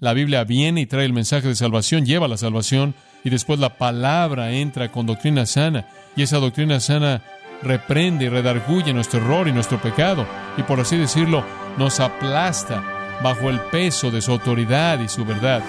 [0.00, 3.76] La Biblia viene y trae el mensaje de salvación, lleva la salvación, y después la
[3.76, 7.20] palabra entra con doctrina sana, y esa doctrina sana
[7.62, 10.26] reprende y redarguye nuestro error y nuestro pecado,
[10.56, 11.44] y por así decirlo,
[11.76, 12.82] nos aplasta
[13.22, 15.62] bajo el peso de su autoridad y su verdad.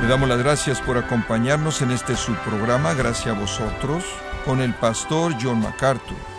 [0.00, 4.04] Le damos las gracias por acompañarnos en este subprograma, gracias a vosotros,
[4.44, 6.35] con el pastor John MacArthur.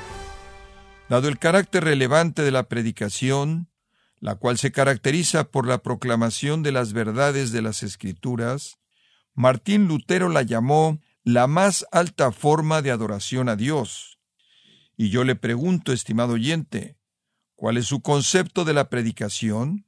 [1.09, 3.69] Dado el carácter relevante de la predicación,
[4.19, 8.79] la cual se caracteriza por la proclamación de las verdades de las Escrituras,
[9.33, 14.19] Martín Lutero la llamó la más alta forma de adoración a Dios.
[14.97, 16.97] Y yo le pregunto, estimado oyente,
[17.55, 19.85] ¿cuál es su concepto de la predicación?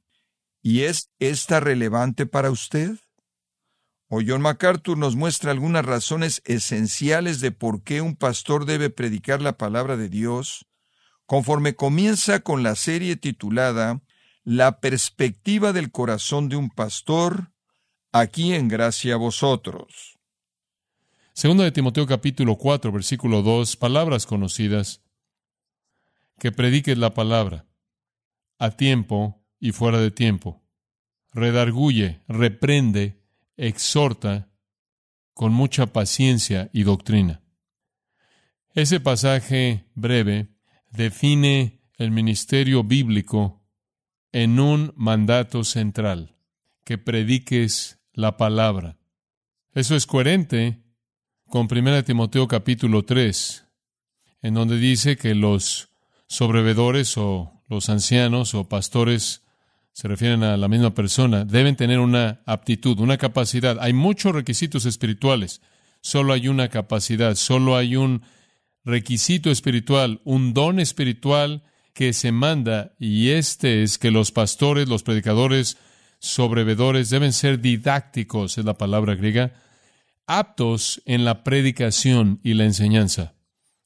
[0.62, 2.96] ¿Y es esta relevante para usted?
[4.08, 9.42] O John MacArthur nos muestra algunas razones esenciales de por qué un pastor debe predicar
[9.42, 10.66] la palabra de Dios,
[11.30, 14.02] conforme comienza con la serie titulada
[14.42, 17.52] La perspectiva del corazón de un pastor,
[18.10, 20.18] aquí en gracia a vosotros.
[21.32, 25.04] Segundo de Timoteo capítulo 4, versículo 2, palabras conocidas,
[26.40, 27.64] que prediques la palabra,
[28.58, 30.64] a tiempo y fuera de tiempo,
[31.32, 33.22] redarguye, reprende,
[33.56, 34.50] exhorta
[35.32, 37.40] con mucha paciencia y doctrina.
[38.74, 40.49] Ese pasaje breve
[40.90, 43.62] define el ministerio bíblico
[44.32, 46.36] en un mandato central,
[46.84, 48.96] que prediques la palabra.
[49.74, 50.82] Eso es coherente
[51.48, 53.66] con 1 Timoteo capítulo 3,
[54.42, 55.88] en donde dice que los
[56.26, 59.42] sobrevedores o los ancianos o pastores
[59.92, 63.78] se refieren a la misma persona, deben tener una aptitud, una capacidad.
[63.80, 65.60] Hay muchos requisitos espirituales,
[66.00, 68.22] solo hay una capacidad, solo hay un
[68.84, 75.02] requisito espiritual, un don espiritual que se manda, y este es que los pastores, los
[75.02, 75.76] predicadores,
[76.18, 79.52] sobrevedores deben ser didácticos, es la palabra griega,
[80.26, 83.34] aptos en la predicación y la enseñanza.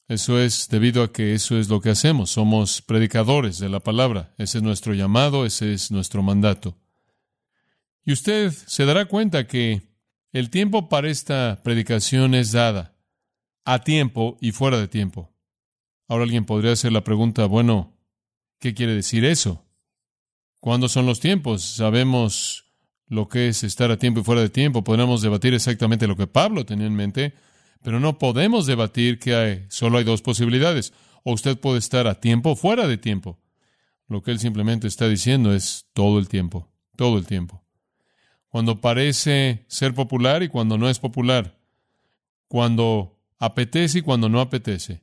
[0.07, 2.31] Eso es debido a que eso es lo que hacemos.
[2.31, 4.35] Somos predicadores de la palabra.
[4.37, 6.77] Ese es nuestro llamado, ese es nuestro mandato.
[8.05, 9.95] Y usted se dará cuenta que
[10.33, 12.94] el tiempo para esta predicación es dada,
[13.65, 15.33] a tiempo y fuera de tiempo.
[16.09, 17.97] Ahora alguien podría hacer la pregunta, bueno,
[18.59, 19.65] ¿qué quiere decir eso?
[20.61, 21.63] ¿Cuándo son los tiempos?
[21.63, 22.65] Sabemos
[23.07, 24.85] lo que es estar a tiempo y fuera de tiempo.
[24.85, 27.35] Podríamos debatir exactamente lo que Pablo tenía en mente,
[27.83, 30.93] pero no podemos debatir que hay, solo hay dos posibilidades.
[31.23, 33.39] O usted puede estar a tiempo o fuera de tiempo.
[34.09, 37.65] Lo que él simplemente está diciendo es todo el tiempo, todo el tiempo.
[38.49, 41.59] Cuando parece ser popular y cuando no es popular.
[42.47, 45.03] Cuando apetece y cuando no apetece.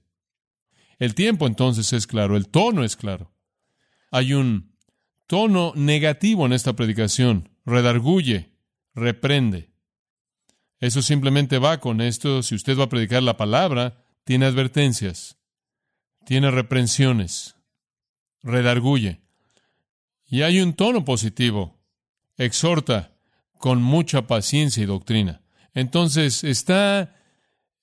[1.00, 3.34] El tiempo entonces es claro, el tono es claro.
[4.12, 4.76] Hay un
[5.26, 7.50] tono negativo en esta predicación.
[7.66, 8.52] Redarguye,
[8.94, 9.72] reprende.
[10.80, 12.44] Eso simplemente va con esto.
[12.44, 15.38] Si usted va a predicar la palabra, tiene advertencias,
[16.26, 17.56] tiene reprensiones,
[18.44, 19.22] redarguye.
[20.26, 21.80] Y hay un tono positivo.
[22.38, 23.14] Exhorta
[23.58, 25.42] con mucha paciencia y doctrina.
[25.74, 27.16] Entonces está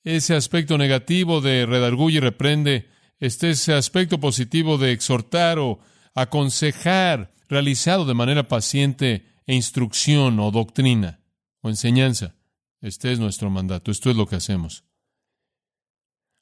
[0.04, 2.88] ese aspecto negativo de redarguye y reprende,
[3.18, 5.80] está ese aspecto positivo de exhortar o
[6.14, 11.20] aconsejar realizado de manera paciente e instrucción o doctrina
[11.60, 12.36] o enseñanza.
[12.80, 14.84] Este es nuestro mandato, esto es lo que hacemos.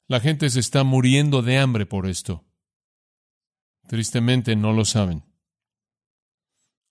[0.07, 2.45] La gente se está muriendo de hambre por esto.
[3.87, 5.23] Tristemente no lo saben.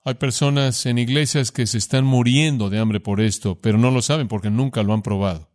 [0.04, 4.02] Hay personas en iglesias que se están muriendo de hambre por esto, pero no lo
[4.02, 5.50] saben porque nunca lo han probado.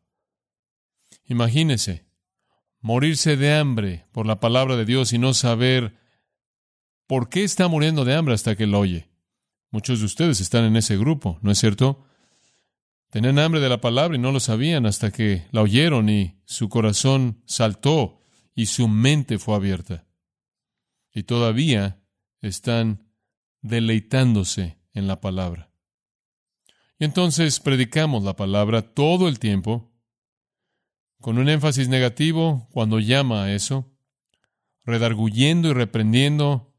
[1.32, 2.06] Imagínese
[2.82, 5.98] morirse de hambre por la palabra de Dios y no saber
[7.08, 9.10] por qué está muriendo de hambre hasta que lo oye.
[9.70, 12.04] Muchos de ustedes están en ese grupo, ¿no es cierto?
[13.12, 16.68] Tenían hambre de la palabra y no lo sabían hasta que la oyeron y su
[16.68, 18.20] corazón saltó
[18.54, 20.06] y su mente fue abierta.
[21.14, 22.04] Y todavía
[22.42, 23.08] están
[23.62, 25.72] deleitándose en la palabra.
[27.00, 29.91] Y entonces predicamos la palabra todo el tiempo,
[31.22, 33.90] con un énfasis negativo cuando llama a eso,
[34.84, 36.74] redarguyendo y reprendiendo,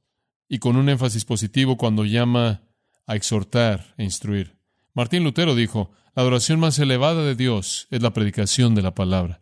[0.48, 2.62] y con un énfasis positivo cuando llama
[3.06, 4.58] a exhortar e instruir.
[4.92, 9.40] Martín Lutero dijo, la adoración más elevada de Dios es la predicación de la palabra.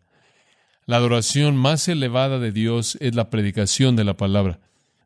[0.85, 4.61] La adoración más elevada de Dios es la predicación de la palabra.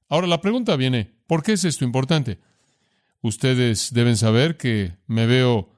[0.08, 2.40] Ahora la pregunta viene, ¿por qué es esto importante?
[3.22, 5.70] Ustedes deben saber que me veo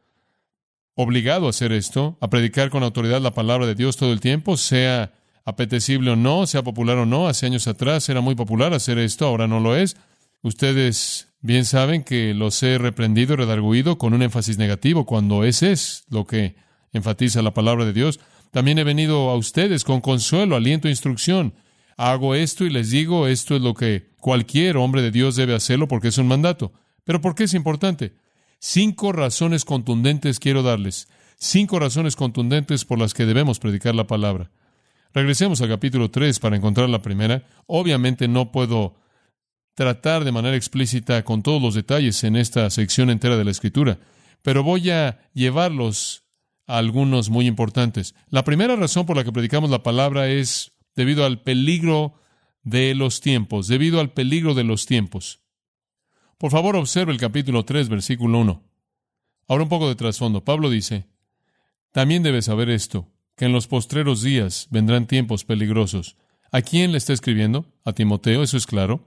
[0.98, 4.58] obligado a hacer esto, a predicar con autoridad la palabra de Dios todo el tiempo,
[4.58, 5.14] sea
[5.46, 7.28] apetecible o no, sea popular o no.
[7.28, 9.96] Hace años atrás era muy popular hacer esto, ahora no lo es.
[10.42, 15.72] Ustedes bien saben que los he reprendido y redarguido con un énfasis negativo cuando ese
[15.72, 16.56] es lo que
[16.92, 18.20] enfatiza la palabra de Dios.
[18.50, 21.54] También he venido a ustedes con consuelo, aliento e instrucción.
[21.96, 25.88] Hago esto y les digo, esto es lo que cualquier hombre de Dios debe hacerlo
[25.88, 26.74] porque es un mandato.
[27.04, 28.16] Pero ¿por qué es importante?
[28.60, 31.08] Cinco razones contundentes quiero darles.
[31.38, 34.50] Cinco razones contundentes por las que debemos predicar la palabra.
[35.14, 37.44] Regresemos al capítulo 3 para encontrar la primera.
[37.68, 38.96] Obviamente no puedo
[39.76, 44.00] tratar de manera explícita con todos los detalles en esta sección entera de la Escritura,
[44.42, 46.24] pero voy a llevarlos
[46.66, 48.16] a algunos muy importantes.
[48.30, 52.16] La primera razón por la que predicamos la palabra es debido al peligro
[52.64, 55.42] de los tiempos, debido al peligro de los tiempos.
[56.38, 58.64] Por favor, observe el capítulo 3, versículo 1.
[59.48, 60.44] Ahora un poco de trasfondo.
[60.44, 61.08] Pablo dice,
[61.92, 66.16] también debes saber esto, que en los postreros días vendrán tiempos peligrosos.
[66.52, 67.66] ¿A quién le está escribiendo?
[67.84, 69.04] A Timoteo, eso es claro.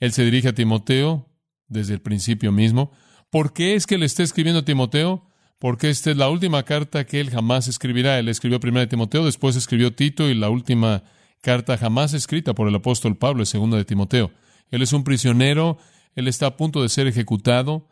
[0.00, 1.28] Él se dirige a Timoteo
[1.68, 2.90] desde el principio mismo.
[3.30, 5.28] ¿Por qué es que le está escribiendo a Timoteo?
[5.60, 8.18] Porque esta es la última carta que él jamás escribirá.
[8.18, 11.04] Él escribió primero de Timoteo, después escribió Tito y la última
[11.40, 14.32] carta jamás escrita por el apóstol Pablo es segunda de Timoteo.
[14.70, 15.78] Él es un prisionero,
[16.18, 17.86] él está a punto de ser ejecutado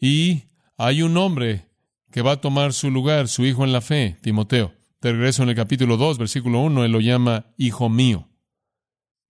[0.00, 0.44] y
[0.76, 1.66] hay un hombre
[2.12, 4.72] que va a tomar su lugar, su hijo en la fe, Timoteo.
[5.00, 8.28] De regreso en el capítulo 2, versículo 1, él lo llama hijo mío.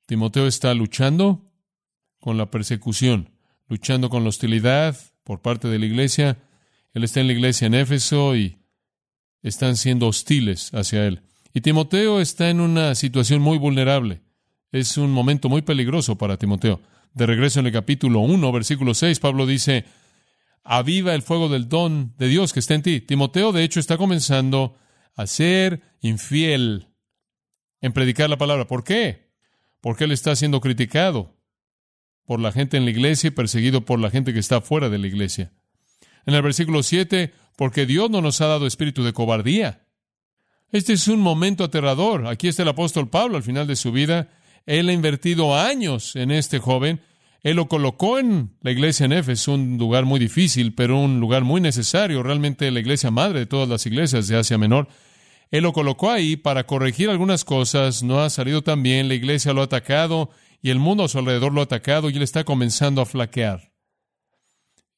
[0.05, 1.51] Timoteo está luchando
[2.21, 3.31] con la persecución,
[3.69, 6.37] luchando con la hostilidad por parte de la iglesia.
[6.93, 8.59] Él está en la iglesia en Éfeso y
[9.43, 11.23] están siendo hostiles hacia él.
[11.55, 14.21] Y Timoteo está en una situación muy vulnerable.
[14.73, 16.83] Es un momento muy peligroso para Timoteo.
[17.15, 19.85] De regreso en el capítulo 1, versículo 6, Pablo dice,
[20.63, 23.01] aviva el fuego del don de Dios que está en ti.
[23.01, 24.77] Timoteo, de hecho, está comenzando
[25.15, 26.89] a ser infiel
[27.81, 28.67] en predicar la palabra.
[28.67, 29.31] ¿Por qué?
[29.81, 31.37] Porque él está siendo criticado
[32.27, 34.99] por la gente en la iglesia y perseguido por la gente que está fuera de
[34.99, 35.53] la iglesia.
[36.27, 39.87] En el versículo 7, porque Dios no nos ha dado espíritu de cobardía.
[40.73, 42.27] Este es un momento aterrador.
[42.27, 44.29] Aquí está el apóstol Pablo al final de su vida.
[44.67, 47.01] Él ha invertido años en este joven.
[47.43, 51.45] Él lo colocó en la iglesia en Éfeso, un lugar muy difícil, pero un lugar
[51.45, 54.89] muy necesario, realmente la iglesia madre de todas las iglesias de Asia Menor.
[55.53, 59.53] Él lo colocó ahí para corregir algunas cosas, no ha salido tan bien, la iglesia
[59.53, 60.31] lo ha atacado,
[60.61, 63.71] y el mundo a su alrededor lo ha atacado y él está comenzando a flaquear.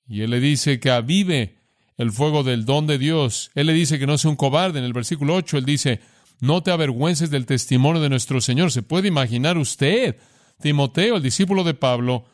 [0.09, 1.59] Y él le dice que avive
[1.99, 3.51] el fuego del don de Dios.
[3.55, 4.79] Él le dice que no sea un cobarde.
[4.79, 6.01] En el versículo 8 él dice,
[6.41, 8.71] no te avergüences del testimonio de nuestro Señor.
[8.73, 10.17] ¿Se puede imaginar usted,
[10.61, 12.27] Timoteo, el discípulo de Pablo,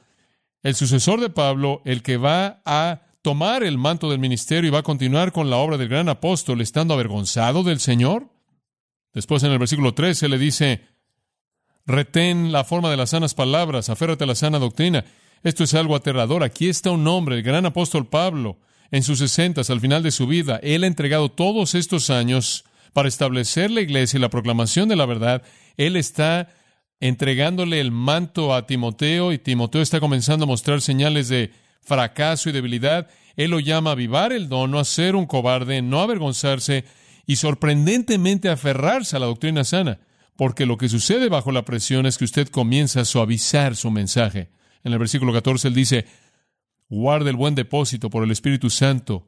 [0.63, 4.81] el sucesor de Pablo, el que va a tomar el manto del ministerio y va
[4.81, 8.29] a continuar con la obra del gran apóstol, estando avergonzado del Señor?
[9.13, 10.83] Después en el versículo 13 le dice,
[11.87, 15.05] Retén la forma de las sanas palabras, aférrate a la sana doctrina.
[15.43, 16.43] Esto es algo aterrador.
[16.43, 18.59] Aquí está un hombre, el gran apóstol Pablo,
[18.91, 20.59] en sus sesentas, al final de su vida.
[20.63, 22.65] Él ha entregado todos estos años
[22.95, 25.43] para establecer la iglesia y la proclamación de la verdad.
[25.77, 26.49] Él está
[27.01, 31.53] entregándole el manto a Timoteo y Timoteo está comenzando a mostrar señales de
[31.83, 33.09] fracaso y debilidad.
[33.37, 36.87] Él lo llama a avivar el don, no a ser un cobarde, no avergonzarse
[37.27, 39.99] y sorprendentemente aferrarse a la doctrina sana
[40.37, 44.51] porque lo que sucede bajo la presión es que usted comienza a suavizar su mensaje.
[44.83, 46.07] En el versículo 14 él dice,
[46.89, 49.27] guarda el buen depósito por el Espíritu Santo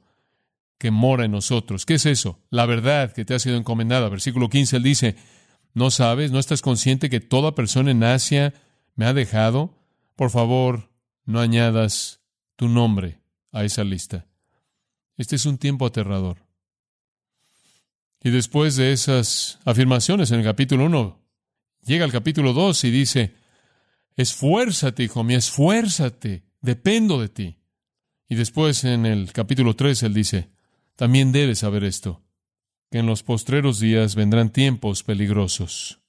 [0.79, 1.87] que mora en nosotros.
[1.87, 2.41] ¿Qué es eso?
[2.51, 4.09] La verdad que te ha sido encomendada.
[4.09, 5.17] Versículo 15 él dice,
[5.75, 8.55] ¿no sabes, no estás consciente que toda persona en Asia
[8.95, 9.75] me ha dejado?
[10.15, 10.91] Por favor,
[11.25, 12.21] no añadas
[12.57, 13.21] tu nombre
[13.53, 14.27] a esa lista.
[15.17, 16.47] Este es un tiempo aterrador.
[18.23, 21.21] Y después de esas afirmaciones en el capítulo 1,
[21.85, 23.35] llega al capítulo 2 y dice,
[24.17, 27.59] esfuérzate, hijo mío, esfuérzate, dependo de ti.
[28.29, 30.51] Y después en el capítulo 3 él dice,
[30.97, 32.23] también debes saber esto,
[32.91, 36.01] que en los postreros días vendrán tiempos peligrosos.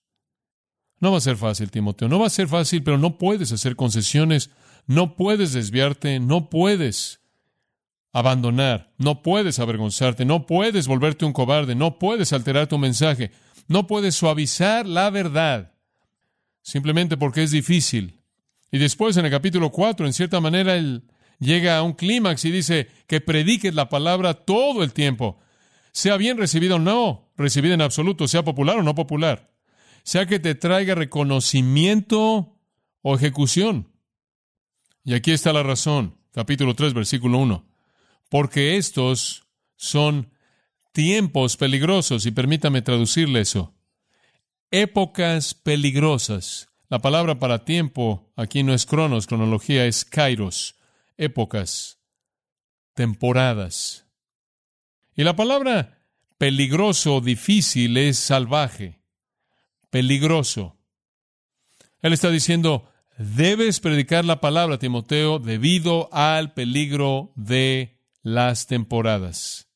[0.99, 3.75] No va a ser fácil, Timoteo, no va a ser fácil, pero no puedes hacer
[3.75, 4.49] concesiones,
[4.87, 7.21] no puedes desviarte, no puedes
[8.13, 13.31] abandonar, no puedes avergonzarte, no puedes volverte un cobarde, no puedes alterar tu mensaje,
[13.67, 15.73] no puedes suavizar la verdad,
[16.63, 18.23] simplemente porque es difícil.
[18.71, 21.03] Y después en el capítulo 4, en cierta manera, él
[21.39, 25.39] llega a un clímax y dice que prediques la palabra todo el tiempo,
[25.91, 29.51] sea bien recibida o no, recibida en absoluto, sea popular o no popular,
[30.03, 32.57] sea que te traiga reconocimiento
[33.01, 33.89] o ejecución.
[35.03, 37.67] Y aquí está la razón, capítulo 3, versículo 1
[38.29, 39.43] porque estos
[39.75, 40.31] son
[40.91, 43.73] tiempos peligrosos, y permítame traducirle eso.
[44.69, 46.69] épocas peligrosas.
[46.89, 50.75] La palabra para tiempo aquí no es cronos, cronología es kairos,
[51.17, 51.99] épocas,
[52.93, 54.05] temporadas.
[55.15, 55.97] Y la palabra
[56.37, 59.01] peligroso, difícil es salvaje,
[59.89, 60.77] peligroso.
[62.01, 69.67] Él está diciendo, debes predicar la palabra, Timoteo, debido al peligro de las temporadas.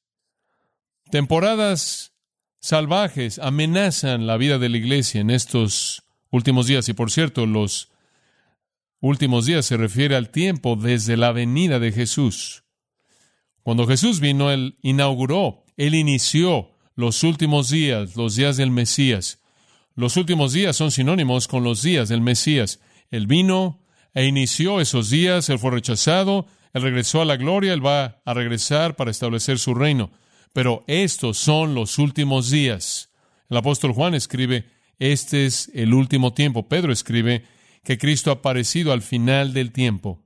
[1.09, 2.13] Temporadas
[2.59, 6.87] salvajes amenazan la vida de la iglesia en estos últimos días.
[6.89, 7.90] Y por cierto, los
[9.01, 12.63] últimos días se refiere al tiempo desde la venida de Jesús.
[13.63, 19.39] Cuando Jesús vino, Él inauguró, Él inició los últimos días, los días del Mesías.
[19.95, 22.79] Los últimos días son sinónimos con los días del Mesías.
[23.09, 23.81] Él vino
[24.13, 28.33] e inició esos días, Él fue rechazado, Él regresó a la gloria, Él va a
[28.33, 30.11] regresar para establecer su reino.
[30.53, 33.11] Pero estos son los últimos días.
[33.49, 34.65] El apóstol Juan escribe,
[34.99, 36.67] este es el último tiempo.
[36.67, 37.45] Pedro escribe
[37.83, 40.23] que Cristo ha aparecido al final del tiempo.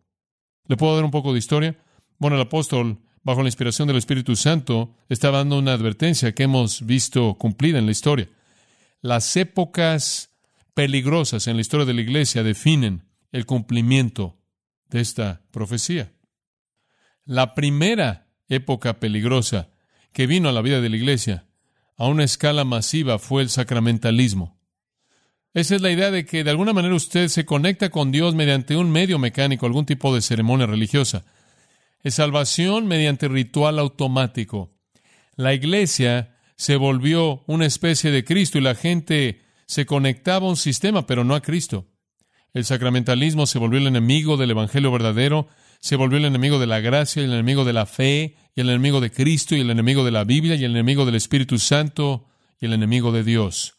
[0.67, 1.77] ¿Le puedo dar un poco de historia?
[2.17, 6.85] Bueno, el apóstol, bajo la inspiración del Espíritu Santo, está dando una advertencia que hemos
[6.85, 8.29] visto cumplida en la historia.
[9.01, 10.31] Las épocas
[10.73, 14.37] peligrosas en la historia de la Iglesia definen el cumplimiento
[14.89, 16.11] de esta profecía.
[17.25, 19.69] La primera época peligrosa
[20.13, 21.47] que vino a la vida de la iglesia
[21.97, 24.54] a una escala masiva fue el sacramentalismo.
[25.55, 28.75] Esa es la idea de que de alguna manera usted se conecta con Dios mediante
[28.75, 31.23] un medio mecánico, algún tipo de ceremonia religiosa.
[32.03, 34.73] Es salvación mediante ritual automático.
[35.37, 40.57] La iglesia se volvió una especie de Cristo y la gente se conectaba a un
[40.57, 41.87] sistema, pero no a Cristo.
[42.53, 45.47] El sacramentalismo se volvió el enemigo del Evangelio verdadero,
[45.79, 48.99] se volvió el enemigo de la gracia, el enemigo de la fe, y el enemigo
[48.99, 52.27] de Cristo, y el enemigo de la Biblia, y el enemigo del Espíritu Santo,
[52.59, 53.75] y el enemigo de Dios.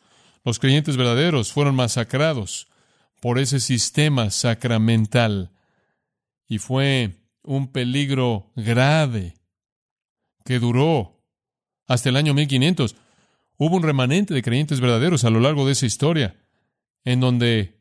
[0.47, 2.69] Los creyentes verdaderos fueron masacrados
[3.21, 5.51] por ese sistema sacramental,
[6.47, 9.35] y fue un peligro grave
[10.45, 11.21] que duró
[11.89, 12.95] hasta el año 1500.
[13.57, 16.37] Hubo un remanente de creyentes verdaderos a lo largo de esa historia,
[17.05, 17.81] en donde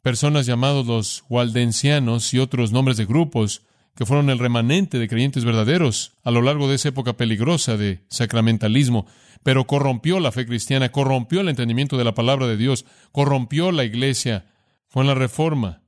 [0.00, 3.65] personas llamados los waldensianos y otros nombres de grupos
[3.96, 8.04] que fueron el remanente de creyentes verdaderos a lo largo de esa época peligrosa de
[8.08, 9.06] sacramentalismo,
[9.42, 13.84] pero corrompió la fe cristiana, corrompió el entendimiento de la palabra de Dios, corrompió la
[13.84, 14.52] iglesia.
[14.86, 15.82] Fue en la Reforma,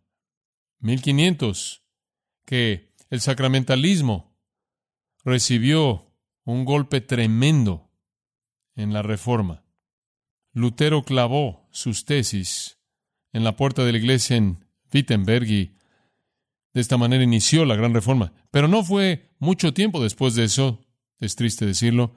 [0.80, 1.82] 1500,
[2.46, 4.34] que el sacramentalismo
[5.22, 6.10] recibió
[6.44, 7.90] un golpe tremendo
[8.74, 9.64] en la Reforma.
[10.54, 12.78] Lutero clavó sus tesis
[13.34, 15.77] en la puerta de la iglesia en Wittenberg y
[16.78, 18.32] de esta manera inició la gran reforma.
[18.52, 20.86] Pero no fue mucho tiempo después de eso,
[21.18, 22.14] es triste decirlo,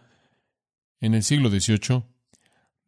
[0.99, 2.03] en el siglo XVIII,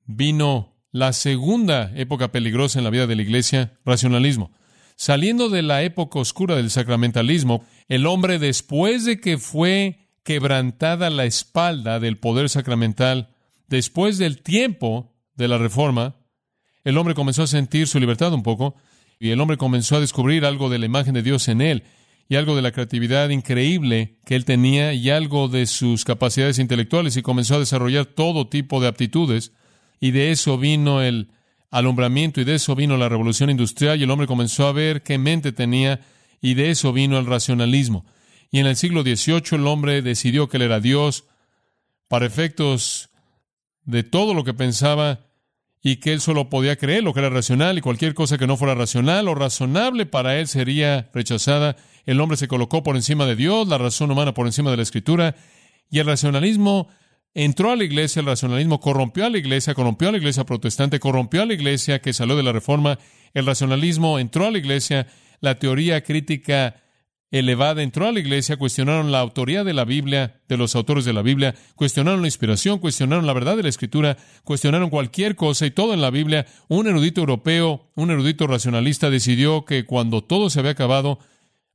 [0.05, 4.51] vino la segunda época peligrosa en la vida de la Iglesia, racionalismo.
[4.97, 11.25] Saliendo de la época oscura del sacramentalismo, el hombre después de que fue quebrantada la
[11.25, 13.29] espalda del poder sacramental,
[13.67, 16.17] después del tiempo de la reforma,
[16.83, 18.75] el hombre comenzó a sentir su libertad un poco,
[19.23, 21.83] y el hombre comenzó a descubrir algo de la imagen de Dios en él
[22.27, 27.15] y algo de la creatividad increíble que él tenía y algo de sus capacidades intelectuales
[27.15, 29.53] y comenzó a desarrollar todo tipo de aptitudes
[30.01, 31.29] y de eso vino el
[31.71, 35.17] alumbramiento y de eso vino la revolución industrial y el hombre comenzó a ver qué
[35.17, 36.01] mente tenía
[36.41, 38.05] y de eso vino el racionalismo.
[38.51, 41.23] Y en el siglo XVIII el hombre decidió que él era Dios
[42.09, 43.09] para efectos
[43.85, 45.21] de todo lo que pensaba
[45.85, 48.55] y que él solo podía creer lo que era racional y cualquier cosa que no
[48.55, 51.75] fuera racional o razonable para él sería rechazada.
[52.05, 54.83] El hombre se colocó por encima de Dios, la razón humana por encima de la
[54.83, 55.35] escritura
[55.91, 56.87] y el racionalismo
[57.33, 60.99] entró a la iglesia, el racionalismo corrompió a la iglesia, corrompió a la iglesia protestante,
[60.99, 62.97] corrompió a la iglesia que salió de la reforma,
[63.33, 65.07] el racionalismo entró a la iglesia,
[65.41, 66.82] la teoría crítica
[67.33, 71.13] elevada entró a la iglesia, cuestionaron la autoría de la Biblia, de los autores de
[71.13, 75.71] la Biblia, cuestionaron la inspiración, cuestionaron la verdad de la Escritura, cuestionaron cualquier cosa y
[75.71, 76.45] todo en la Biblia.
[76.67, 81.17] Un erudito europeo, un erudito racionalista decidió que cuando todo se había acabado,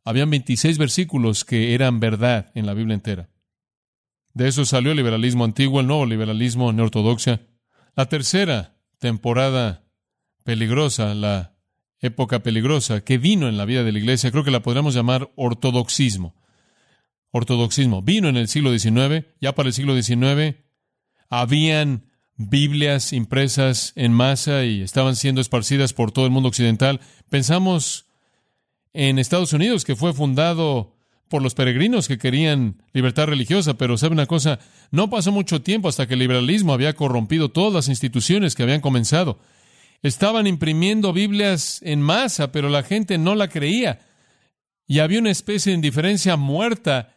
[0.04, 3.28] habían 26 versículos que eran verdad en la Biblia entera.
[4.34, 7.40] De eso salió el liberalismo antiguo, el nuevo liberalismo neortodoxa.
[7.96, 9.82] La tercera temporada
[10.44, 11.57] peligrosa, la
[12.00, 15.30] época peligrosa que vino en la vida de la iglesia, creo que la podríamos llamar
[15.36, 16.34] ortodoxismo.
[17.30, 18.02] Ortodoxismo.
[18.02, 20.56] Vino en el siglo XIX, ya para el siglo XIX
[21.30, 22.04] habían
[22.36, 27.00] Biblias impresas en masa y estaban siendo esparcidas por todo el mundo occidental.
[27.28, 28.06] Pensamos
[28.92, 30.96] en Estados Unidos, que fue fundado
[31.28, 35.88] por los peregrinos que querían libertad religiosa, pero sabe una cosa, no pasó mucho tiempo
[35.88, 39.40] hasta que el liberalismo había corrompido todas las instituciones que habían comenzado
[40.02, 44.00] Estaban imprimiendo Biblias en masa, pero la gente no la creía.
[44.86, 47.16] Y había una especie de indiferencia muerta,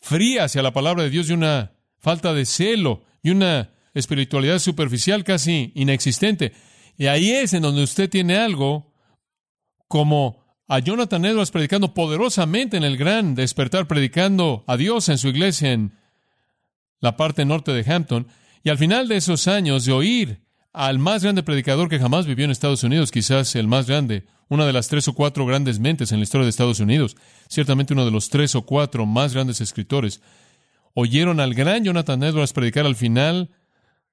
[0.00, 5.24] fría hacia la palabra de Dios y una falta de celo y una espiritualidad superficial
[5.24, 6.52] casi inexistente.
[6.96, 8.92] Y ahí es en donde usted tiene algo
[9.88, 15.28] como a Jonathan Edwards predicando poderosamente en el gran despertar, predicando a Dios en su
[15.28, 15.98] iglesia en
[17.00, 18.28] la parte norte de Hampton.
[18.62, 20.47] Y al final de esos años de oír
[20.78, 24.64] al más grande predicador que jamás vivió en Estados Unidos, quizás el más grande, una
[24.64, 27.16] de las tres o cuatro grandes mentes en la historia de Estados Unidos,
[27.48, 30.20] ciertamente uno de los tres o cuatro más grandes escritores,
[30.94, 33.50] oyeron al gran Jonathan Edwards predicar al final,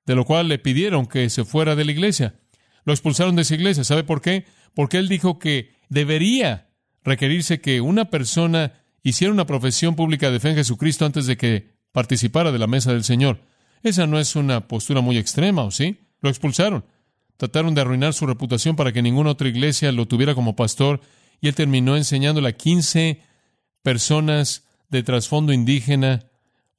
[0.07, 2.39] de lo cual le pidieron que se fuera de la iglesia.
[2.83, 3.83] Lo expulsaron de esa iglesia.
[3.83, 4.45] ¿Sabe por qué?
[4.73, 6.71] Porque él dijo que debería
[7.03, 11.75] requerirse que una persona hiciera una profesión pública de fe en Jesucristo antes de que
[11.91, 13.41] participara de la mesa del Señor.
[13.83, 16.04] Esa no es una postura muy extrema, ¿o sí?
[16.25, 16.83] Lo expulsaron.
[17.37, 21.01] Trataron de arruinar su reputación para que ninguna otra iglesia lo tuviera como pastor
[21.39, 23.21] y él terminó enseñándole a 15
[23.83, 26.25] personas de trasfondo indígena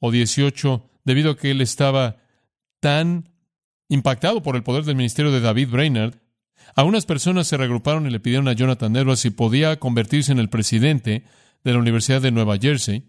[0.00, 2.17] o 18 debido a que él estaba
[2.81, 3.29] tan
[3.88, 6.15] impactado por el poder del ministerio de David Brainerd
[6.75, 10.49] algunas personas se regruparon y le pidieron a Jonathan Edwards si podía convertirse en el
[10.49, 11.23] presidente
[11.62, 13.05] de la Universidad de Nueva Jersey,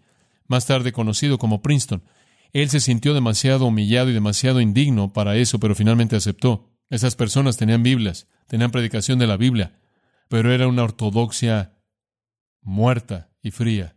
[0.46, 2.04] más tarde conocido como Princeton.
[2.52, 6.70] Él se sintió demasiado humillado y demasiado indigno para eso, pero finalmente aceptó.
[6.90, 9.78] Esas personas tenían Biblias, tenían predicación de la Biblia,
[10.28, 11.78] pero era una ortodoxia
[12.62, 13.96] muerta y fría.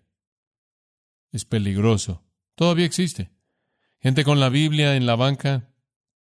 [1.31, 2.25] Es peligroso.
[2.55, 3.31] Todavía existe.
[3.99, 5.73] Gente con la Biblia en la banca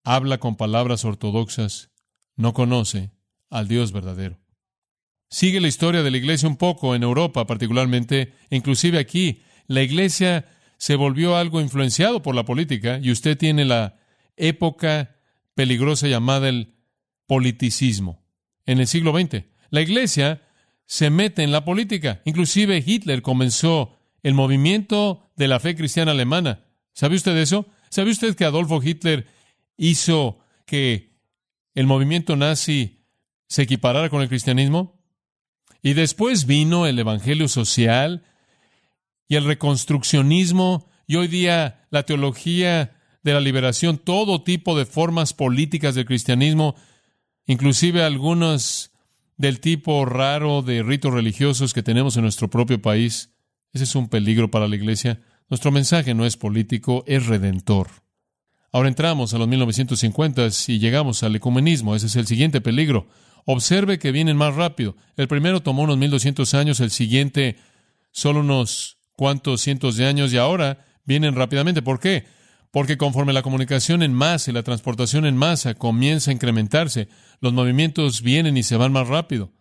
[0.03, 1.91] habla con palabras ortodoxas,
[2.35, 3.11] no conoce
[3.49, 4.39] al Dios verdadero.
[5.29, 9.41] Sigue la historia de la iglesia un poco en Europa particularmente, inclusive aquí.
[9.67, 10.45] La iglesia
[10.85, 13.95] se volvió algo influenciado por la política y usted tiene la
[14.37, 15.15] época
[15.55, 16.75] peligrosa llamada el
[17.25, 18.23] politicismo.
[18.67, 20.43] En el siglo XX, la iglesia
[20.85, 22.21] se mete en la política.
[22.23, 26.65] Inclusive Hitler comenzó el movimiento de la fe cristiana alemana.
[26.93, 27.65] ¿Sabe usted eso?
[27.89, 29.25] ¿Sabe usted que Adolfo Hitler
[29.77, 31.17] hizo que
[31.73, 33.07] el movimiento nazi
[33.47, 35.01] se equiparara con el cristianismo.
[35.81, 38.23] Y después vino el Evangelio social
[39.27, 45.33] y el reconstruccionismo y hoy día la teología de la liberación, todo tipo de formas
[45.33, 46.75] políticas del cristianismo,
[47.45, 48.91] inclusive algunos
[49.37, 53.33] del tipo raro de ritos religiosos que tenemos en nuestro propio país.
[53.73, 55.21] Ese es un peligro para la iglesia.
[55.49, 57.89] Nuestro mensaje no es político, es redentor.
[58.71, 61.95] Ahora entramos a los 1950 y llegamos al ecumenismo.
[61.95, 63.07] Ese es el siguiente peligro.
[63.45, 64.95] Observe que vienen más rápido.
[65.17, 67.57] El primero tomó unos 1200 años, el siguiente
[68.11, 71.81] solo unos cuantos cientos de años y ahora vienen rápidamente.
[71.81, 72.25] ¿Por qué?
[72.71, 77.07] Porque conforme la comunicación en masa y la transportación en masa comienza a incrementarse,
[77.39, 79.51] los movimientos vienen y se van más rápido.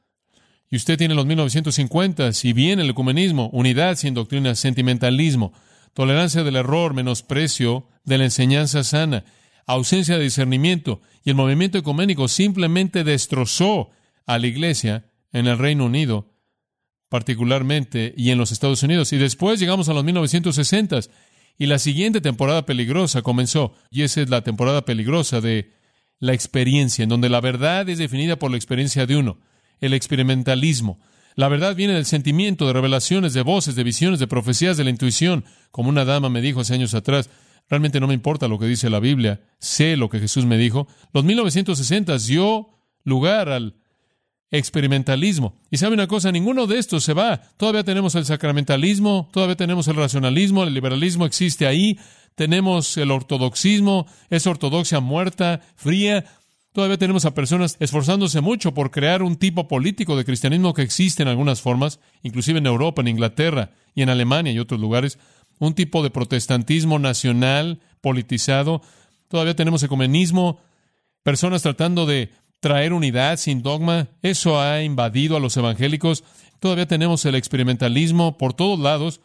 [0.70, 5.52] Y usted tiene los 1950 y viene el ecumenismo, unidad sin doctrina, sentimentalismo,
[5.92, 9.24] tolerancia del error, menosprecio de la enseñanza sana
[9.66, 13.90] ausencia de discernimiento, y el movimiento ecuménico simplemente destrozó
[14.26, 16.33] a la iglesia en el Reino Unido,
[17.14, 19.12] particularmente, y en los Estados Unidos.
[19.12, 20.98] Y después llegamos a los 1960
[21.56, 25.70] y la siguiente temporada peligrosa comenzó, y esa es la temporada peligrosa de
[26.18, 29.38] la experiencia, en donde la verdad es definida por la experiencia de uno,
[29.80, 30.98] el experimentalismo.
[31.36, 34.90] La verdad viene del sentimiento, de revelaciones, de voces, de visiones, de profecías, de la
[34.90, 37.30] intuición, como una dama me dijo hace años atrás,
[37.70, 40.86] Realmente no me importa lo que dice la Biblia, sé lo que Jesús me dijo.
[41.12, 42.68] Los 1960 dio
[43.04, 43.76] lugar al
[44.56, 45.56] experimentalismo.
[45.70, 47.42] Y sabe una cosa, ninguno de estos se va.
[47.56, 51.98] Todavía tenemos el sacramentalismo, todavía tenemos el racionalismo, el liberalismo existe ahí,
[52.34, 56.24] tenemos el ortodoxismo, es ortodoxia muerta, fría.
[56.72, 61.22] Todavía tenemos a personas esforzándose mucho por crear un tipo político de cristianismo que existe
[61.22, 65.18] en algunas formas, inclusive en Europa, en Inglaterra y en Alemania y otros lugares
[65.58, 68.82] un tipo de protestantismo nacional politizado.
[69.28, 70.60] Todavía tenemos ecumenismo,
[71.22, 72.30] personas tratando de
[72.64, 74.08] traer unidad sin dogma.
[74.22, 76.24] Eso ha invadido a los evangélicos.
[76.60, 79.20] Todavía tenemos el experimentalismo por todos lados,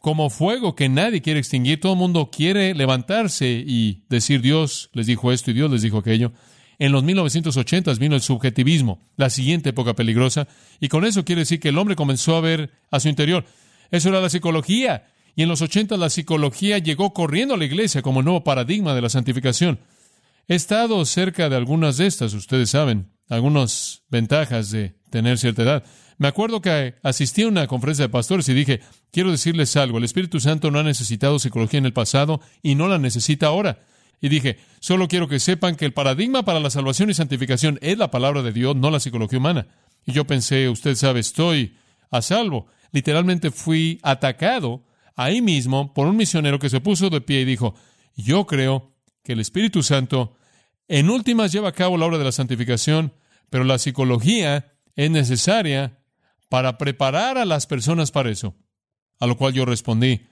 [0.00, 1.78] como fuego que nadie quiere extinguir.
[1.78, 5.98] Todo el mundo quiere levantarse y decir Dios les dijo esto y Dios les dijo
[5.98, 6.32] aquello.
[6.78, 10.48] En los 1980 vino el subjetivismo, la siguiente época peligrosa,
[10.80, 13.44] y con eso quiere decir que el hombre comenzó a ver a su interior.
[13.90, 15.04] Eso era la psicología.
[15.36, 19.02] Y en los 80 la psicología llegó corriendo a la iglesia como nuevo paradigma de
[19.02, 19.80] la santificación.
[20.50, 25.84] He estado cerca de algunas de estas, ustedes saben, algunas ventajas de tener cierta edad.
[26.18, 28.80] Me acuerdo que asistí a una conferencia de pastores y dije,
[29.12, 32.88] quiero decirles algo, el Espíritu Santo no ha necesitado psicología en el pasado y no
[32.88, 33.78] la necesita ahora.
[34.20, 37.96] Y dije, solo quiero que sepan que el paradigma para la salvación y santificación es
[37.96, 39.68] la palabra de Dios, no la psicología humana.
[40.04, 41.76] Y yo pensé, usted sabe, estoy
[42.10, 42.66] a salvo.
[42.90, 44.84] Literalmente fui atacado
[45.14, 47.76] ahí mismo por un misionero que se puso de pie y dijo,
[48.16, 50.34] yo creo que el Espíritu Santo
[50.90, 53.12] en últimas lleva a cabo la obra de la santificación,
[53.48, 56.00] pero la psicología es necesaria
[56.48, 58.56] para preparar a las personas para eso.
[59.20, 60.26] A lo cual yo respondí,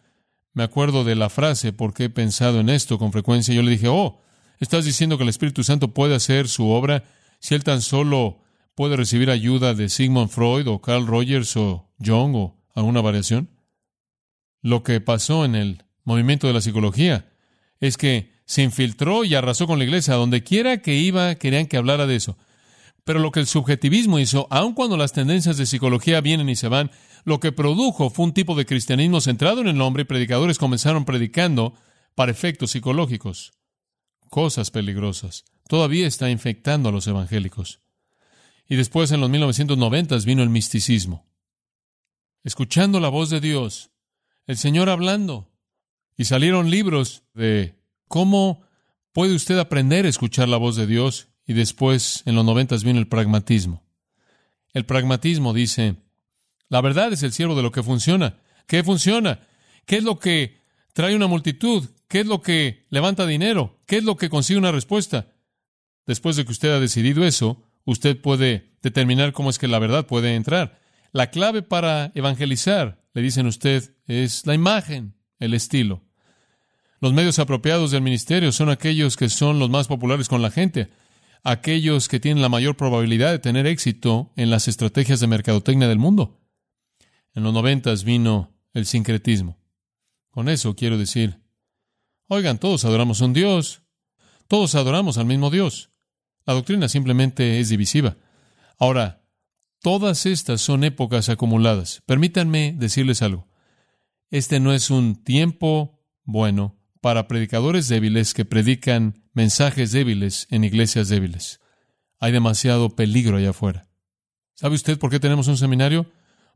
[0.54, 3.54] me acuerdo de la frase porque he pensado en esto con frecuencia.
[3.54, 4.20] Yo le dije, oh,
[4.58, 7.04] estás diciendo que el Espíritu Santo puede hacer su obra
[7.38, 8.40] si él tan solo
[8.74, 13.48] puede recibir ayuda de Sigmund Freud o Carl Rogers o Jung o alguna variación.
[14.60, 17.30] Lo que pasó en el movimiento de la psicología
[17.78, 20.14] es que se infiltró y arrasó con la iglesia.
[20.14, 22.38] Donde quiera que iba, querían que hablara de eso.
[23.04, 26.68] Pero lo que el subjetivismo hizo, aun cuando las tendencias de psicología vienen y se
[26.68, 26.90] van,
[27.24, 31.04] lo que produjo fue un tipo de cristianismo centrado en el hombre y predicadores comenzaron
[31.04, 31.74] predicando
[32.14, 33.52] para efectos psicológicos.
[34.30, 35.44] Cosas peligrosas.
[35.68, 37.80] Todavía está infectando a los evangélicos.
[38.66, 41.26] Y después en los 1990 vino el misticismo.
[42.44, 43.90] Escuchando la voz de Dios,
[44.46, 45.50] el Señor hablando.
[46.16, 47.77] Y salieron libros de
[48.08, 48.62] cómo
[49.12, 51.28] puede usted aprender a escuchar la voz de Dios.
[51.46, 53.82] Y después, en los noventas, vino el pragmatismo.
[54.74, 55.96] El pragmatismo dice,
[56.68, 58.38] la verdad es el siervo de lo que funciona.
[58.66, 59.40] ¿Qué funciona?
[59.86, 60.58] ¿Qué es lo que
[60.92, 61.88] trae una multitud?
[62.08, 63.80] ¿Qué es lo que levanta dinero?
[63.86, 65.32] ¿Qué es lo que consigue una respuesta?
[66.06, 70.06] Después de que usted ha decidido eso, usted puede determinar cómo es que la verdad
[70.06, 70.80] puede entrar.
[71.12, 76.02] La clave para evangelizar, le dicen usted, es la imagen, el estilo.
[77.00, 80.88] Los medios apropiados del ministerio son aquellos que son los más populares con la gente,
[81.44, 85.98] aquellos que tienen la mayor probabilidad de tener éxito en las estrategias de mercadotecnia del
[85.98, 86.40] mundo.
[87.34, 89.58] En los noventas vino el sincretismo.
[90.30, 91.40] Con eso quiero decir,
[92.26, 93.82] oigan, todos adoramos a un Dios,
[94.48, 95.90] todos adoramos al mismo Dios.
[96.46, 98.16] La doctrina simplemente es divisiva.
[98.76, 99.22] Ahora,
[99.82, 102.02] todas estas son épocas acumuladas.
[102.06, 103.46] Permítanme decirles algo.
[104.30, 111.08] Este no es un tiempo bueno para predicadores débiles que predican mensajes débiles en iglesias
[111.08, 111.60] débiles.
[112.18, 113.88] Hay demasiado peligro allá afuera.
[114.54, 116.10] ¿Sabe usted por qué tenemos un seminario?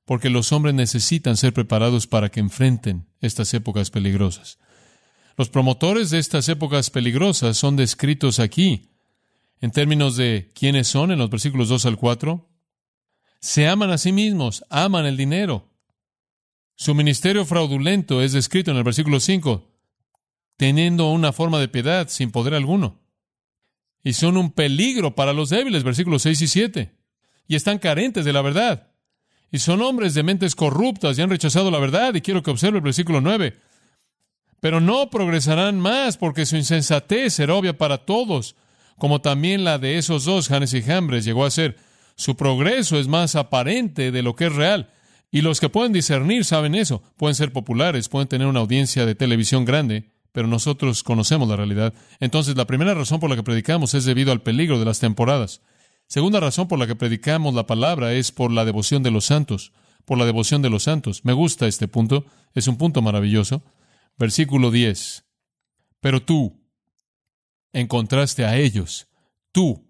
[0.05, 4.59] porque los hombres necesitan ser preparados para que enfrenten estas épocas peligrosas.
[5.37, 8.90] Los promotores de estas épocas peligrosas son descritos aquí
[9.61, 12.48] en términos de quiénes son en los versículos 2 al 4.
[13.40, 15.70] Se aman a sí mismos, aman el dinero.
[16.74, 19.71] Su ministerio fraudulento es descrito en el versículo 5,
[20.62, 23.01] teniendo una forma de piedad sin poder alguno.
[24.05, 26.94] Y son un peligro para los débiles, versículos 6 y 7.
[27.48, 28.87] Y están carentes de la verdad
[29.51, 32.14] y son hombres de mentes corruptas y han rechazado la verdad.
[32.14, 33.57] Y quiero que observe el versículo 9.
[34.61, 38.55] Pero no progresarán más porque su insensatez será obvia para todos,
[38.98, 41.77] como también la de esos dos, Janes y Jambres, llegó a ser.
[42.14, 44.92] Su progreso es más aparente de lo que es real.
[45.33, 47.03] Y los que pueden discernir saben eso.
[47.16, 51.95] Pueden ser populares, pueden tener una audiencia de televisión grande, pero nosotros conocemos la realidad.
[52.18, 55.61] Entonces, la primera razón por la que predicamos es debido al peligro de las temporadas.
[56.07, 59.73] Segunda razón por la que predicamos la palabra es por la devoción de los santos,
[60.05, 61.25] por la devoción de los santos.
[61.25, 63.62] Me gusta este punto, es un punto maravilloso.
[64.18, 65.25] Versículo 10.
[66.01, 66.61] Pero tú
[67.73, 69.09] encontraste a ellos,
[69.53, 69.88] tú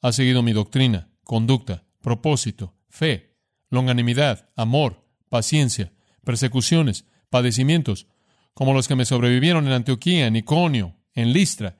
[0.00, 3.36] has seguido mi doctrina, conducta, propósito, fe,
[3.68, 5.92] longanimidad, amor, paciencia,
[6.24, 8.08] persecuciones, padecimientos,
[8.54, 11.78] como los que me sobrevivieron en Antioquía, en Iconio, en Listra,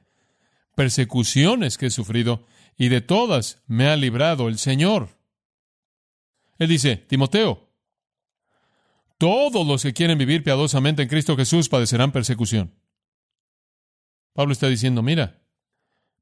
[0.74, 5.18] persecuciones que he sufrido y de todas me ha librado el Señor.
[6.58, 7.70] Él dice, Timoteo,
[9.18, 12.74] todos los que quieren vivir piadosamente en Cristo Jesús padecerán persecución.
[14.32, 15.42] Pablo está diciendo, mira,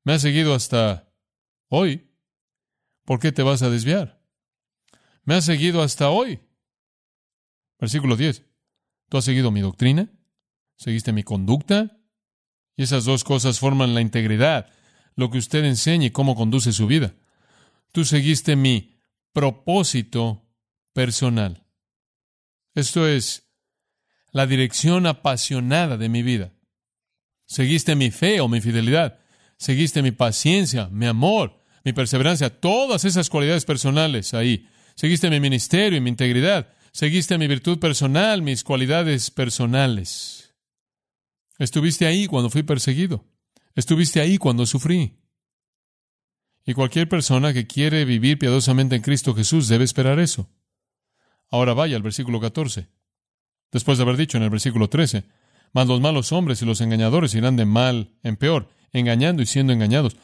[0.03, 1.13] me has seguido hasta
[1.69, 2.11] hoy,
[3.05, 4.21] ¿por qué te vas a desviar?
[5.23, 6.41] Me has seguido hasta hoy.
[7.79, 8.45] Versículo 10.
[9.09, 10.11] Tú has seguido mi doctrina,
[10.79, 11.99] seguiste mi conducta,
[12.75, 14.71] y esas dos cosas forman la integridad
[15.19, 17.13] lo que usted enseña y cómo conduce su vida.
[17.91, 19.01] Tú seguiste mi
[19.33, 20.47] propósito
[20.93, 21.65] personal.
[22.77, 23.51] Esto es
[24.31, 26.53] la dirección apasionada de mi vida.
[27.47, 29.19] Seguiste mi fe o mi fidelidad.
[29.57, 34.69] Seguiste mi paciencia, mi amor, mi perseverancia, todas esas cualidades personales ahí.
[34.95, 36.69] Seguiste mi ministerio y mi integridad.
[36.93, 40.38] Seguiste mi virtud personal, mis cualidades personales.
[41.59, 43.25] Estuviste ahí cuando fui perseguido.
[43.75, 45.19] Estuviste ahí cuando sufrí.
[46.65, 50.49] Y cualquier persona que quiere vivir piadosamente en Cristo Jesús debe esperar eso.
[51.51, 52.89] Ahora vaya al versículo 14.
[53.73, 55.25] Después de haber dicho en el versículo 13,
[55.73, 59.73] Mas los malos hombres y los engañadores irán de mal en peor, engañando y siendo
[59.73, 60.17] engañados.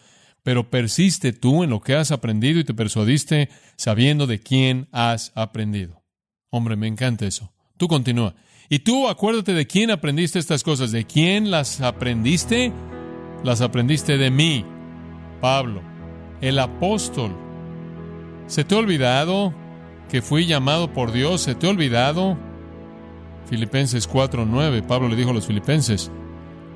[0.42, 5.33] Pero persiste tú en lo que has aprendido y te persuadiste sabiendo de quién has
[5.35, 6.05] aprendido.
[6.51, 7.53] Hombre, me encanta eso.
[7.77, 8.35] Tú continúa.
[8.68, 10.90] Y tú acuérdate de quién aprendiste estas cosas.
[10.92, 12.72] ¿De quién las aprendiste?
[13.42, 14.64] Las aprendiste de mí,
[15.40, 15.83] Pablo,
[16.40, 17.33] el apóstol.
[18.46, 19.55] ¿Se te ha olvidado
[20.09, 21.42] que fui llamado por Dios?
[21.42, 22.38] ¿Se te ha olvidado?
[23.46, 26.11] Filipenses 4:9, Pablo le dijo a los filipenses,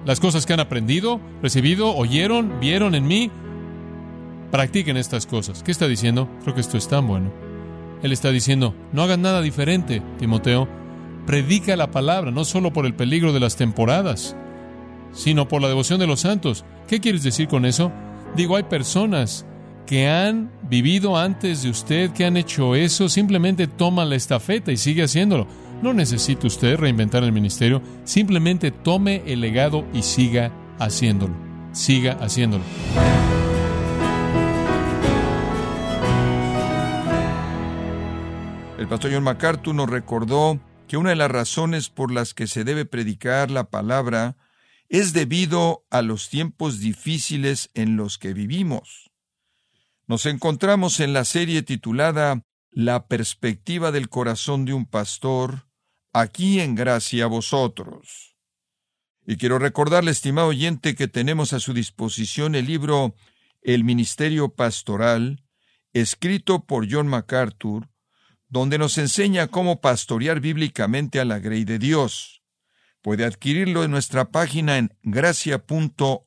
[0.04, 3.30] las cosas que han aprendido, recibido, oyeron, vieron en mí,
[4.50, 5.62] practiquen estas cosas.
[5.62, 6.28] ¿Qué está diciendo?
[6.42, 7.32] Creo que esto es tan bueno.
[8.02, 10.68] Él está diciendo, no hagan nada diferente, Timoteo.
[11.28, 14.34] Predica la palabra, no solo por el peligro de las temporadas,
[15.12, 16.64] sino por la devoción de los santos.
[16.86, 17.92] ¿Qué quieres decir con eso?
[18.34, 19.44] Digo, hay personas
[19.86, 24.78] que han vivido antes de usted, que han hecho eso, simplemente toma la estafeta y
[24.78, 25.46] sigue haciéndolo.
[25.82, 31.34] No necesita usted reinventar el ministerio, simplemente tome el legado y siga haciéndolo.
[31.72, 32.64] Siga haciéndolo.
[38.78, 40.58] El pastor John MacArthur nos recordó
[40.88, 44.36] que una de las razones por las que se debe predicar la palabra
[44.88, 49.10] es debido a los tiempos difíciles en los que vivimos.
[50.06, 55.68] Nos encontramos en la serie titulada La perspectiva del corazón de un pastor,
[56.12, 58.36] aquí en gracia a vosotros.
[59.26, 63.14] Y quiero recordarle, estimado oyente, que tenemos a su disposición el libro
[63.60, 65.44] El Ministerio Pastoral,
[65.92, 67.90] escrito por John MacArthur,
[68.48, 72.42] donde nos enseña cómo pastorear bíblicamente a la grey de Dios.
[73.02, 76.26] Puede adquirirlo en nuestra página en gracia.org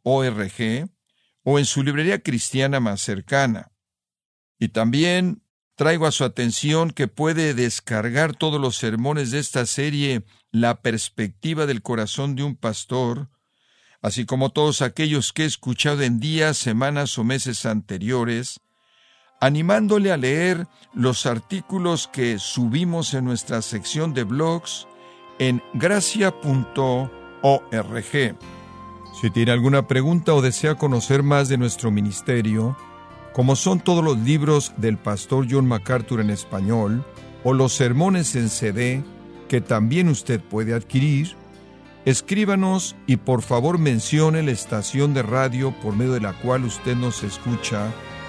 [1.43, 3.71] o en su librería cristiana más cercana.
[4.59, 5.43] Y también
[5.75, 11.65] traigo a su atención que puede descargar todos los sermones de esta serie La perspectiva
[11.65, 13.29] del corazón de un pastor,
[14.01, 18.59] así como todos aquellos que he escuchado en días, semanas o meses anteriores,
[19.41, 24.87] animándole a leer los artículos que subimos en nuestra sección de blogs
[25.39, 27.09] en gracia.org.
[29.19, 32.77] Si tiene alguna pregunta o desea conocer más de nuestro ministerio,
[33.33, 37.03] como son todos los libros del pastor John MacArthur en español
[37.43, 39.03] o los sermones en CD
[39.49, 41.35] que también usted puede adquirir,
[42.05, 46.95] escríbanos y por favor mencione la estación de radio por medio de la cual usted
[46.95, 47.91] nos escucha